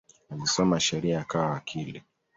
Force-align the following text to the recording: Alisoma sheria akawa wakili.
Alisoma 0.29 0.79
sheria 0.79 1.19
akawa 1.21 1.49
wakili. 1.49 2.03